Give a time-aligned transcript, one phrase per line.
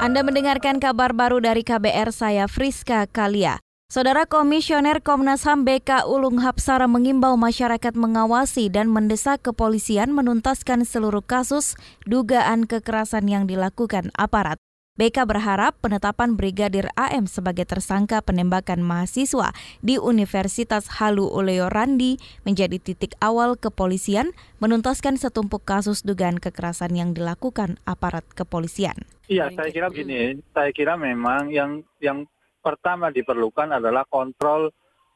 [0.00, 3.60] Anda mendengarkan kabar baru dari KBR saya Friska Kalia.
[3.92, 11.20] Saudara Komisioner Komnas HAM BK Ulung Hapsara mengimbau masyarakat mengawasi dan mendesak kepolisian menuntaskan seluruh
[11.20, 11.76] kasus
[12.08, 14.56] dugaan kekerasan yang dilakukan aparat.
[15.00, 22.76] BK berharap penetapan Brigadir AM sebagai tersangka penembakan mahasiswa di Universitas Halu Oleo Randi menjadi
[22.76, 29.08] titik awal kepolisian menuntaskan setumpuk kasus dugaan kekerasan yang dilakukan aparat kepolisian.
[29.24, 32.28] Iya, saya kira begini, saya kira memang yang yang
[32.60, 34.68] pertama diperlukan adalah kontrol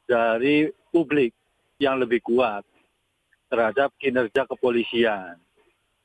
[0.09, 1.37] dari publik
[1.77, 2.65] yang lebih kuat
[3.53, 5.37] terhadap kinerja kepolisian.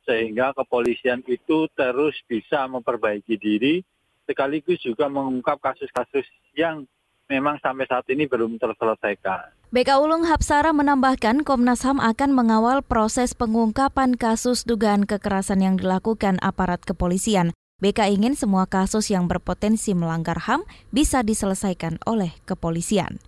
[0.09, 3.86] Sehingga kepolisian itu terus bisa memperbaiki diri
[4.26, 6.26] sekaligus juga mengungkap kasus-kasus
[6.58, 6.90] yang
[7.30, 9.54] memang sampai saat ini belum terselesaikan.
[9.70, 16.41] BK Ulung Hapsara menambahkan Komnas HAM akan mengawal proses pengungkapan kasus dugaan kekerasan yang dilakukan
[16.41, 17.54] aparat kepolisian.
[17.77, 23.21] BK ingin semua kasus yang berpotensi melanggar HAM bisa diselesaikan oleh kepolisian.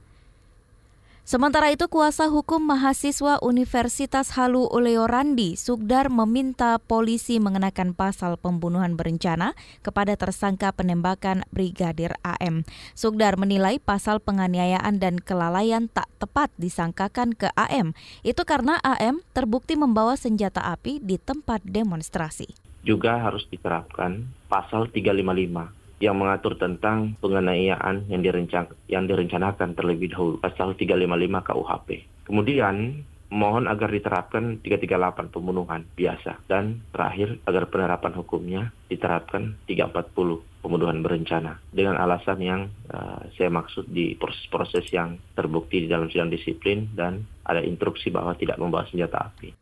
[1.32, 9.00] Sementara itu, kuasa hukum mahasiswa Universitas Halu Oleo Randi, Sugdar meminta polisi mengenakan pasal pembunuhan
[9.00, 12.68] berencana kepada tersangka penembakan Brigadir AM.
[13.00, 17.96] Sugdar menilai pasal penganiayaan dan kelalaian tak tepat disangkakan ke AM.
[18.28, 25.81] Itu karena AM terbukti membawa senjata api di tempat demonstrasi juga harus diterapkan pasal 355
[26.02, 31.90] yang mengatur tentang penganiayaan yang, direncan yang direncanakan terlebih dahulu pasal 355 KUHP.
[32.26, 40.12] Kemudian mohon agar diterapkan 338 pembunuhan biasa dan terakhir agar penerapan hukumnya diterapkan 340
[40.60, 46.30] pembunuhan berencana dengan alasan yang uh, saya maksud di proses-proses yang terbukti di dalam sidang
[46.30, 49.61] disiplin dan ada instruksi bahwa tidak membawa senjata api.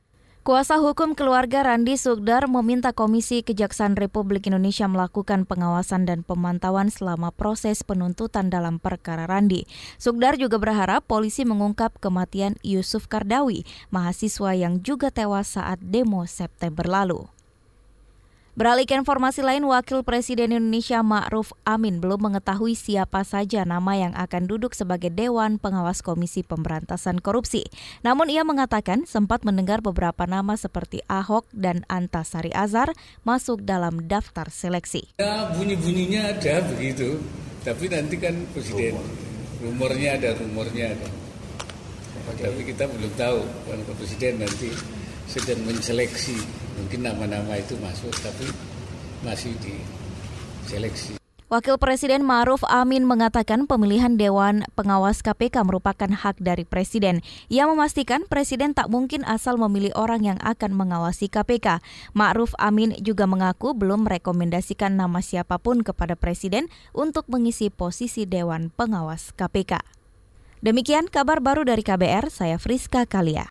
[0.49, 7.29] Kuasa hukum keluarga Randi Sugdar meminta Komisi Kejaksaan Republik Indonesia melakukan pengawasan dan pemantauan selama
[7.29, 9.69] proses penuntutan dalam perkara Randi.
[10.01, 13.61] Sugdar juga berharap polisi mengungkap kematian Yusuf Kardawi,
[13.93, 17.29] mahasiswa yang juga tewas saat demo September lalu.
[18.59, 24.11] Beralih ke informasi lain, Wakil Presiden Indonesia Ma'ruf Amin belum mengetahui siapa saja nama yang
[24.11, 27.63] akan duduk sebagai Dewan Pengawas Komisi Pemberantasan Korupsi.
[28.03, 32.91] Namun ia mengatakan sempat mendengar beberapa nama seperti Ahok dan Antasari Azhar
[33.23, 35.07] masuk dalam daftar seleksi.
[35.23, 37.15] Ya, bunyi-bunyinya ada begitu,
[37.63, 38.99] tapi nanti kan Presiden
[39.63, 41.07] rumornya ada, rumornya ada.
[42.35, 43.39] Tapi kita belum tahu,
[43.71, 44.67] kan Presiden nanti
[45.31, 48.47] sedang menseleksi mungkin nama-nama itu masuk tapi
[49.27, 49.83] masih di
[50.65, 51.19] seleksi.
[51.49, 57.25] Wakil Presiden Ma'ruf Amin mengatakan pemilihan Dewan Pengawas KPK merupakan hak dari Presiden.
[57.49, 61.81] Ia memastikan Presiden tak mungkin asal memilih orang yang akan mengawasi KPK.
[62.13, 68.69] Ma'ruf Amin juga mengaku belum merekomendasikan nama siapa pun kepada Presiden untuk mengisi posisi Dewan
[68.69, 69.81] Pengawas KPK.
[70.61, 73.48] Demikian kabar baru dari KBR, saya Friska Kalia.